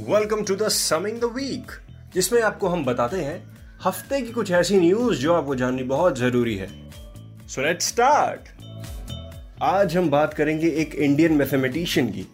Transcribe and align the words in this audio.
Welcome 0.00 0.42
to 0.44 0.54
the 0.56 0.68
summing 0.68 1.18
the 1.20 1.24
week 1.34 1.72
जिसमें 2.14 2.40
आपको 2.42 2.68
हम 2.68 2.84
बताते 2.84 3.16
हैं 3.16 3.36
हफ़्ते 3.82 4.20
की 4.20 4.32
कुछ 4.32 4.50
ऐसी 4.50 4.76
न्यूज़ 4.80 5.18
जो 5.20 5.32
आपको 5.34 5.54
जाननी 5.54 5.82
बहुत 5.82 6.18
ज़रूरी 6.18 6.54
है। 6.56 6.68
सो 7.48 7.62
लेट्स 7.62 7.88
स्टार्ट 7.88 8.48
आज 9.62 9.96
हम 9.96 10.08
बात 10.10 10.34
करेंगे 10.34 10.68
एक 10.82 10.94
इंडियन 10.96 11.32
मैथमेटिशियन 11.32 12.08
की। 12.08 12.26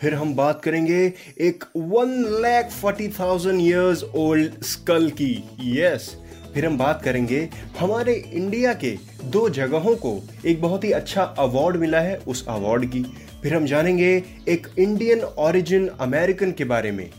फिर 0.00 0.14
हम 0.14 0.34
बात 0.36 0.60
करेंगे 0.62 1.00
एक 1.40 1.64
one 1.76 2.12
lakh 2.42 2.70
forty 2.72 3.08
thousand 3.10 3.60
years 3.60 4.02
old 4.16 4.62
skull 4.64 5.08
की। 5.20 5.32
यस 5.78 6.14
फिर 6.54 6.66
हम 6.66 6.76
बात 6.78 7.02
करेंगे 7.02 7.48
हमारे 7.78 8.14
इंडिया 8.32 8.74
के 8.74 8.96
दो 9.24 9.48
जगहों 9.50 9.96
को 9.96 10.18
एक 10.46 10.60
बहुत 10.62 10.84
ही 10.84 10.92
अच्छा 10.92 11.22
अवार्ड 11.38 11.76
मिला 11.76 12.00
है 12.00 12.18
उस 12.26 12.46
अवार्ड 12.48 12.84
की। 12.86 13.04
फिर 13.42 13.54
हम 13.54 13.66
जानेंगे 13.66 14.22
एक 14.48 14.66
इंडियन 14.78 15.20
ओरिजिन 15.20 15.88
अमेरिकन 15.88 16.52
के 16.52 16.64
बारे 16.64 16.92
में। 16.92 17.10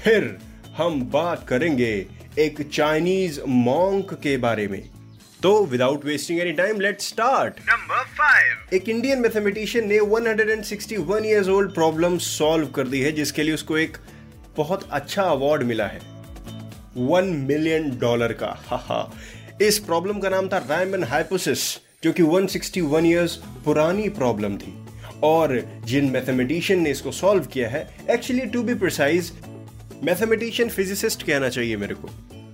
फिर 0.00 0.38
हम 0.76 1.02
बात 1.02 1.48
करेंगे 1.48 2.06
एक 2.38 2.70
चाइनीज़ 2.72 3.40
मॉन्क 3.48 4.14
के 4.14 4.36
बारे 4.36 4.68
में। 4.68 4.90
तो 5.42 5.64
without 5.64 6.04
wasting 6.04 6.40
any 6.40 6.52
time 6.52 6.80
let's 6.80 7.08
start 7.08 7.54
Number 7.54 8.02
5. 8.06 8.74
एक 8.74 8.88
इंडियन 8.88 9.18
मैथमेटिशियन 9.18 9.88
ने 9.88 9.98
161 9.98 11.24
इयर्स 11.24 11.48
ओल्ड 11.48 11.74
प्रॉब्लम 11.74 12.18
सॉल्व 12.18 12.66
कर 12.66 12.88
दी 12.88 13.00
है 13.00 13.12
जिसके 13.12 13.42
लिए 13.42 13.54
उसको 13.54 13.78
एक 13.78 13.98
बहुत 14.56 14.88
अच्छा 14.90 15.22
अवार्ड 15.22 15.62
मिला 15.62 15.86
है। 15.86 16.00
वन 16.96 17.24
मिलियन 17.24 17.98
डॉलर 17.98 18.32
का। 18.32 18.62
हा 18.66 18.76
हा। 18.76 19.12
इस 19.62 19.78
प्रॉब्लम 19.78 20.18
का 20.18 20.28
नाम 20.28 20.48
था 20.48 20.58
रायमन 20.58 21.04
हाइपोसिस 21.04 21.76
जो 22.04 22.12
कि 22.12 22.22
161 22.22 23.04
इयर्स 23.04 23.36
पुरानी 23.64 24.08
प्रॉब्लम 24.08 24.56
थी। 24.56 24.89
और 25.22 25.80
जिन 25.84 26.10
मैथमेटिशियन 26.10 26.82
ने 26.82 26.90
इसको 26.90 27.12
सॉल्व 27.12 27.44
किया 27.44 27.68
है 27.68 27.88
actually 28.10 28.46
to 28.46 28.62
be 28.62 28.74
precise 28.74 29.32
mathematician 30.04 30.68
physicist 30.68 31.22
कहना 31.22 31.48
चाहिए 31.48 31.76
मेरे 31.76 31.94
को। 31.94 32.08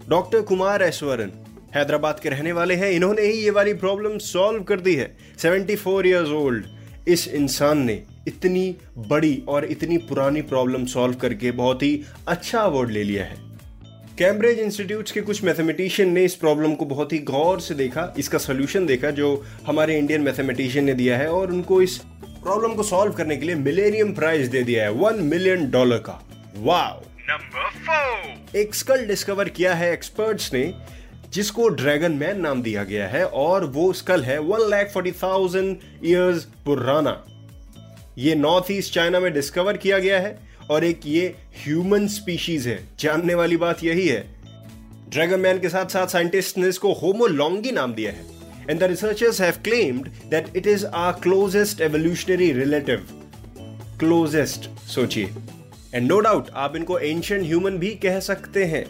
डॉक्टर 0.09 0.41
कुमार 0.41 0.83
ऐश्वरन 0.83 1.33
हैदराबाद 1.75 2.21
के 2.21 2.29
रहने 2.29 2.53
वाले 2.53 2.75
हैं। 2.75 2.91
इन्होंने 2.91 3.23
ही 3.23 3.33
ये 3.33 3.51
वाली 3.51 3.75
प्रॉब्लम 3.75 4.19
सॉल्व 4.19 4.63
कर 4.63 4.81
दी 4.81 4.95
है। 4.95 5.17
74 5.39 5.77
फोर 5.77 6.07
ईयर्स 6.07 6.29
ओल्ड 6.29 6.65
इस 7.09 7.29
इंसान 7.29 7.79
ने 7.79 8.03
इतनी 8.29 8.77
बड़ी 8.99 9.43
और 9.49 9.65
इतनी 9.65 9.99
पुरानी 9.99 10.43
प्रॉब्लम 10.43 10.85
सॉल्व 10.85 11.15
करके 11.15 11.51
बहुत 11.51 11.83
ही 11.83 12.03
अच्छा 12.29 12.61
अवार्ड 12.61 12.91
ले 12.91 13.03
लिया 13.03 13.25
है। 13.25 13.37
कैम्ब्रिज 14.19 14.59
इंस्टीट्यूट 14.59 15.11
के 15.11 15.21
कुछ 15.21 15.45
मैथमेटिशियन 15.45 16.13
ने 16.13 16.25
इस 16.25 16.35
प्रॉब्लम 16.35 16.75
को 16.75 16.85
बहुत 16.85 17.13
ही 17.13 17.19
गौर 17.19 17.61
से 17.61 17.75
देखा, 17.75 18.15
इसका 18.19 18.39
सोल्यूशन 18.39 18.87
देखा, 18.87 19.11
जो 19.11 19.45
हमारे 19.67 19.99
इंडियन 19.99 20.21
मैथमेटिशियन 20.21 20.85
ने 20.85 20.95
दिया 20.95 21.19
है 21.19 21.29
और 21.29 21.53
उनको 21.53 21.83
इस 21.83 22.01
प्रॉब्लम 22.47 22.75
को 22.75 22.83
सॉल्व 22.83 23.13
करने 23.13 23.37
के 23.37 23.47
लिए 23.47 23.55
मिलेनियम 23.55 24.13
प्राइज 24.15 24.49
दे 24.49 24.63
दिया 24.63 24.83
है 24.85 24.91
वन 24.93 25.23
मिलियन 25.25 25.71
डॉलर 25.71 25.99
का। 25.99 26.13
वाव 26.57 27.03
Number 27.31 27.65
4. 27.87 28.57
एक 28.57 28.75
स्कल 28.75 29.07
डिस्कवर 29.07 29.49
किया 29.49 29.75
है 29.75 29.93
एक्सपर्ट्स 29.93 30.53
ने 30.53 30.63
जिसको 31.33 31.69
ड्रैगन 31.69 32.13
मैन 32.13 32.41
नाम 32.41 32.63
दिया 32.63 32.85
गया 32.85 33.09
है 33.09 33.25
और 33.27 33.65
वो 33.65 33.93
स्कल 33.93 34.23
है 34.23 34.39
one 34.41 34.61
lakh 34.71 34.93
forty 34.93 35.13
thousand 35.13 35.77
years 36.05 36.45
पुराना। 36.67 37.17
ये 38.19 38.35
नॉर्थ 38.35 38.71
ईस्ट 38.71 38.95
चाइना 38.95 39.21
में 39.21 39.33
डिस्कवर 39.33 39.77
किया 39.77 39.99
गया 39.99 40.21
है 40.21 40.39
और 40.71 40.85
एक 40.85 41.01
ये 41.07 41.27
ह्यूमन 41.65 42.07
स्पीशीज 42.09 42.69
है। 42.69 42.79
जानने 43.01 43.35
वाली 43.35 43.57
बात 43.57 43.85
यही 43.85 44.07
है। 44.09 44.25
ड्रैगन 45.09 45.41
मैन 45.41 45.61
के 45.61 45.69
साथ 45.69 45.87
साथ 45.89 46.07
साइंटिस्ट 46.07 46.59
ने 46.59 46.69
इसको 46.69 46.93
होमोलॉन्गी 46.93 47.73
नाम 47.73 47.95
दिया 47.95 48.13
है। 48.13 48.36
And 48.71 48.81
the 48.81 48.83
researchers 48.83 49.41
have 49.41 49.55
claimed 49.65 50.09
that 50.31 50.57
it 50.57 50.67
is 50.67 50.87
our 50.87 51.13
closest 51.13 51.81
evolutionary 51.81 52.53
relative 52.53 53.07
closest 54.01 54.69
सोचिए 54.89 55.29
एंड 55.95 56.09
नो 56.09 56.19
डाउट 56.21 56.51
आप 56.55 56.77
इनको 56.77 56.99
एंशियंट 56.99 57.45
ह्यूमन 57.45 57.79
भी 57.79 57.91
कह 57.95 58.21
सकते 58.21 58.65
हैं। 58.65 58.85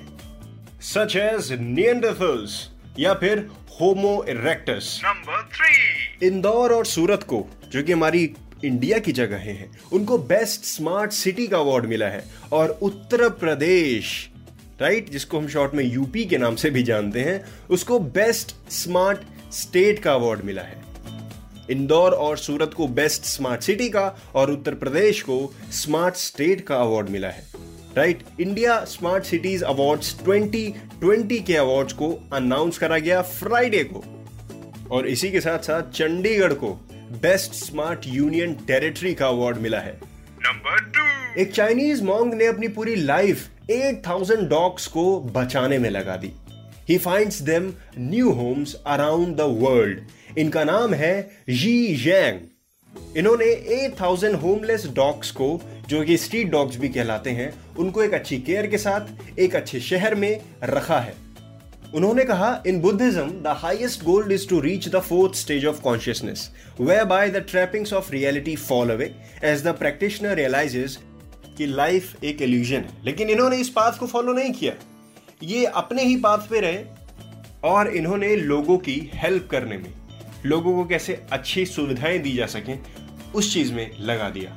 सच 0.83 1.17
एज 1.17 1.53
नियंडरथल्स 1.53 2.71
या 2.99 3.15
फिर 3.15 3.47
होमो 3.81 4.25
इरेक्टस 4.29 5.01
Number 5.05 5.41
3. 5.55 6.23
इंदौर 6.23 6.73
और 6.73 6.87
सूरत 6.87 7.23
को 7.23 7.47
जो 7.73 7.83
कि 7.83 7.93
हमारी 7.93 8.31
इंडिया 8.65 8.99
की 8.99 9.13
जगहें 9.13 9.53
हैं 9.53 9.71
उनको 9.93 10.19
बेस्ट 10.19 10.65
स्मार्ट 10.65 11.13
सिटी 11.13 11.47
का 11.47 11.59
अवार्ड 11.59 11.87
मिला 11.87 12.07
है। 12.07 12.25
और 12.53 12.79
उत्तर 12.83 13.29
प्रदेश 13.29 14.31
राइट 14.81 15.11
जिसको 15.11 15.39
हम 15.39 15.49
शॉर्ट 15.49 15.75
में 15.75 15.85
यूपी 15.85 16.25
के 16.25 16.39
नाम 16.39 16.55
से 16.55 16.71
भी 16.71 16.83
जानते 16.83 17.21
हैं 17.21 17.45
उसको 17.71 17.99
बेस्ट 17.99 18.55
स्मार्ट 18.71 19.19
स्टेट 19.57 19.99
का 19.99 20.13
अवार्ड 20.13 20.45
मिला 20.45 20.63
है। 20.63 20.83
इंदौर 21.71 22.13
और 22.13 22.39
सूरत 22.39 22.75
को 22.75 22.89
बेस्ट 22.89 23.23
स्मार्ट 23.23 23.61
सिटी 23.61 23.89
का 23.89 24.17
और 24.35 24.51
उत्तर 24.51 24.75
प्रदेश 24.75 25.23
को 25.23 25.55
स्मार्ट 25.71 26.15
स्टेट 26.15 26.61
का 26.61 26.77
अवार्ड 26.77 27.09
मिला 27.09 27.29
है। 27.29 27.45
Right 27.97 28.23
India 28.41 28.85
smart 28.85 29.25
cities 29.25 29.65
awards 29.65 30.17
2020 30.21 31.41
के 31.41 31.57
अवार्ड्स 31.57 31.93
को 31.93 32.29
अनाउंस 32.33 32.79
करा 32.79 32.99
गया 32.99 33.23
फ्राइडे 33.23 33.85
को। 33.85 34.05
और 34.91 35.07
इसी 35.07 35.31
के 35.31 35.41
साथ 35.41 35.59
साथ 35.59 35.83
चंडीगढ़ 35.83 36.53
को 36.53 36.73
बेस्ट 37.23 37.53
स्मार्ट 37.53 38.01
यूनियन 38.07 38.55
टेरिटरी 38.55 39.15
का 39.15 39.27
अवार्ड 39.27 39.57
मिला 39.57 39.79
है। 39.79 39.99
Number 40.01 40.77
2. 40.93 41.39
एक 41.39 41.53
चाइनीज़ 41.55 42.03
मॉन्ग 42.03 42.35
ने 42.35 42.47
अपनी 42.47 42.69
पूरी 42.69 42.97
लाइफ 42.97 43.49
8000 43.71 44.49
डॉग्स 44.49 44.87
को 44.87 45.21
बचाने 45.21 45.79
में 45.79 45.91
लगा 45.91 46.17
दी। 46.17 46.33
He 46.89 46.99
finds 46.99 47.43
them 47.43 47.73
new 47.99 48.31
homes 48.31 48.75
around 48.87 49.37
the 49.37 49.41
world 49.41 50.01
इनका 50.39 50.65
नाम 50.65 50.95
है 50.95 51.31
जी 51.49 51.97
जैंग 51.97 52.41
इन्होंने 53.17 53.45
8000 53.77 54.35
होमलेस 54.35 54.87
डॉग्स 54.87 55.31
को, 55.31 55.61
जो 55.89 56.03
कि 56.05 56.17
स्ट्रीट 56.17 56.47
डॉग्स 56.47 56.77
भी 56.77 56.89
कहलाते 56.89 57.31
हैं, 57.31 57.77
उनको 57.77 58.03
एक 58.03 58.15
अच्छी 58.15 58.39
केयर 58.39 58.67
के 58.67 58.79
साथ, 58.79 59.01
एक 59.39 59.57
अच्छे 59.57 59.81
शहर 59.81 60.15
में 60.15 60.41
रखा 60.65 61.01
है। 61.01 61.15
उन्होंने 61.95 62.25
कहा, 62.25 62.63
in 62.67 62.81
Buddhism 62.81 63.31
the 63.31 63.47
highest 63.47 64.05
goal 64.05 64.33
is 64.33 64.49
to 64.49 64.61
reach 64.61 64.89
the 64.89 64.99
fourth 64.99 65.35
stage 65.35 65.67
of 65.67 65.81
consciousness 65.81 66.51
whereby 67.05 67.31
the 67.31 67.37
trappings 67.37 67.93
of 67.93 68.13
reality 68.13 68.57
fall 68.57 68.91
away 68.91 69.15
as 69.45 69.63
the 69.63 69.69
practitioner 69.69 70.35
realises 70.35 70.99
कि 71.59 71.67
लाइफ 71.67 72.25
एक 72.25 72.43
एल्यूजन 72.43 72.77
है. 72.77 72.91
लेकिन 73.05 73.31
इन्होंने 73.31 73.57
इस 73.57 73.69
पाथ 73.69 73.99
को 73.99 74.07
फॉलो 74.07 74.33
नहीं 74.33 74.53
किया। 74.53 74.73
ये 75.43 75.65
अपने 75.65 76.05
ही 76.05 76.17
पाथ 76.17 76.39
पे 76.39 76.61
रहे 76.61 76.85
और 77.65 77.89
इन्होंने 77.89 78.37
लोगों 78.37 78.79
की 78.79 79.11
हेल्प 79.15 79.49
करने 79.51 79.79
में 79.79 79.93
लोगों 80.47 80.75
को 80.75 80.85
कैसे 80.85 81.23
अच्छी 81.33 81.67
सुविधाएँ 81.67 82.19
दी 82.19 82.33
जा 82.33 82.47
सकें 82.47 82.79
उस 83.35 83.53
चीज़ 83.55 83.73
में 83.73 83.91
लगा 84.01 84.31
दिया। 84.31 84.57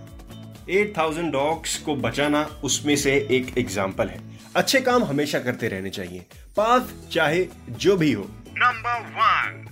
8000 0.69 1.31
डॉग्स 1.31 1.78
को 1.78 1.95
बचाना 1.95 2.59
उसमें 2.63 2.95
से 2.95 3.28
एक 3.31 3.57
एग्ज़ाम्पल 3.57 4.07
है। 4.07 4.19
अच्छे 4.56 4.81
काम 4.81 5.03
हमेशा 5.03 5.39
करते 5.39 5.68
रहने 5.68 5.89
चाहिए। 5.89 6.19
पाथ 6.57 7.09
चाहे 7.12 7.45
जो 7.69 7.97
भी 7.97 8.12
हो। 8.12 8.23
Number 8.57 9.01
one 9.18 9.66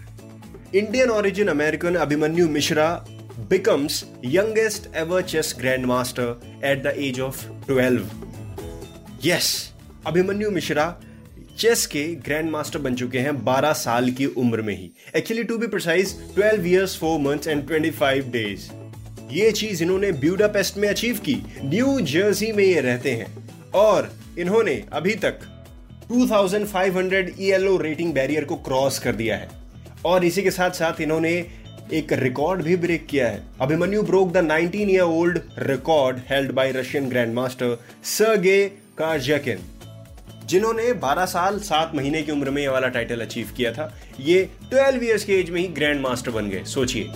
Indian 0.76 1.10
origin 1.10 1.48
American 1.48 1.96
Abhimanyu 1.96 2.50
Mishra 2.50 3.06
becomes 3.50 4.06
youngest 4.24 4.88
ever 4.96 5.22
chess 5.22 5.54
grandmaster 5.54 6.26
at 6.64 6.84
the 6.84 6.94
age 7.00 7.20
of 7.20 7.42
12 7.68 8.02
yes. 9.22 9.77
Abhimanyu 10.08 10.52
Mishra 10.52 11.02
chess 11.60 11.86
के 11.86 12.04
ग्रैंड 12.16 12.50
मास्टर 12.50 12.80
बन 12.80 12.96
चुके 12.96 13.20
हैं 13.20 13.46
12 13.46 13.72
साल 13.72 14.12
की 14.12 14.26
उम्र 14.26 14.62
में 14.62 14.78
ही। 14.78 14.92
Actually 15.16 15.44
to 15.44 15.58
be 15.58 15.68
precise 15.68 16.16
12 16.36 16.66
years 16.66 17.00
4 17.04 17.20
months 17.20 17.48
and 17.48 17.68
25 17.68 18.26
days 18.28 18.70
ये 19.32 19.52
चीज़ 19.52 19.84
इन्होंने 19.84 20.12
ब्यूडापेस्ट 20.12 20.78
में 20.78 20.90
अचीव 20.90 21.18
की। 21.18 21.36
न्यू 21.64 22.00
जर्सी 22.02 22.52
में 22.52 22.64
ये 22.64 22.82
रहते 22.82 23.12
हैं। 23.12 23.50
और 23.72 24.14
इन्होंने 24.40 24.84
अभी 24.94 25.16
तक 25.16 25.40
2500 26.12 27.30
ELO 27.40 27.82
रेटिंग 27.82 28.14
बैरियर 28.14 28.44
को 28.44 28.56
क्रॉस 28.56 29.00
कर 29.00 29.16
दिया 29.16 29.38
है। 29.38 29.50
और 30.06 30.26
इसी 30.26 30.44
के 30.44 30.52
साथ 30.52 30.72
साथ 30.72 31.02
इन्होंने 31.02 31.46
एक 31.94 32.14
रिकॉर्ड 32.14 32.62
भी 32.62 32.76
ब्रेक 32.76 33.08
किया 33.08 33.28
है। 33.28 33.44
Abhimanyu 33.62 34.04
broke 34.04 34.32
the 34.32 34.38
19 34.38 34.90
year 34.90 35.02
old 35.02 35.40
record 35.60 36.18
held 36.30 36.52
by 36.52 36.72
Russian 36.72 37.10
grandmaster 37.34 37.78
Sergey 38.04 38.72
Karjakin 38.98 39.60
जिन्होंने 40.50 40.92
12 40.96 41.26
साल 41.26 41.60
7 41.60 41.96
महीने 41.96 42.22
की 42.24 42.32
उम्र 42.32 42.50
में 42.50 42.62
ये 42.62 42.68
वाला 42.68 42.88
टाइटल 42.88 43.22
अचीव 43.22 43.50
किया 43.58 43.72
था, 43.72 43.94
ये 44.20 44.50
12 44.74 45.04
इयर्स 45.04 45.24
के 45.24 45.40
एज 45.40 45.50
में 45.50 45.62
ही 45.62 45.68
ग्रैंड 45.70 46.02
मास्टर 46.02 46.32
बन 46.32 46.50
गए। 46.50 46.64
सोचिए 46.66 47.12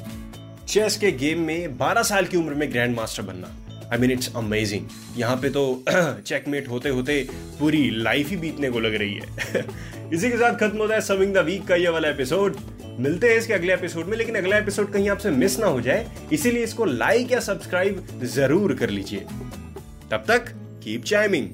चेस 0.67 0.97
के 0.97 1.11
गेम 1.11 1.39
में 1.39 1.77
12 1.77 2.03
साल 2.03 2.25
की 2.25 2.37
उम्र 2.37 2.53
में 2.53 2.71
ग्रैंड 2.71 2.95
मास्टर 2.95 3.23
बनना। 3.23 3.55
आई 3.93 3.99
मीन 3.99 4.11
इट्स 4.11 4.35
अमेजिंग 4.35 4.87
यहाँ 5.17 5.35
पे 5.37 5.49
तो 5.49 5.63
चेकमेट 5.87 6.67
होते 6.69 6.89
होते 6.89 7.21
पूरी 7.59 7.89
लाइफ 7.93 8.29
ही 8.29 8.37
बीतने 8.37 8.69
को 8.69 8.79
लग 8.79 8.95
रही 8.95 9.13
है। 9.13 9.65
इसी 10.13 10.29
के 10.29 10.37
साथ 10.37 10.55
खत्म 10.59 10.77
होता 10.77 10.93
है 10.95 11.01
समिंग 11.01 11.33
द 11.33 11.45
वीक 11.45 11.65
का 11.67 11.75
ये 11.75 11.89
वाला 11.89 12.09
एपिसोड 12.09 12.57
मिलते 12.99 13.29
हैं 13.29 13.37
इसके 13.37 13.53
अगले 13.53 13.73
एपिसोड 13.73 14.05
में, 14.05 14.17
लेकिन 14.17 14.35
अगला 14.35 14.57
एपिसोड 14.57 14.91
कहीं 14.93 15.09
आपसे 15.09 15.29
मिस 15.31 15.59
ना 15.59 15.67
हो 15.67 15.81
जाए, 15.81 16.05
इसीलिए 16.33 16.63
इसको 16.63 16.85
लाइक 16.85 17.31
या 17.31 17.39
सब्सक्राइब 17.39 18.19
ज़रूर 18.23 18.73
कर 18.73 18.89
लीजिए। 18.89 19.19
तब 20.11 20.23
तक 20.27 20.53
कीप 20.83 21.03
चाइमिंग 21.03 21.47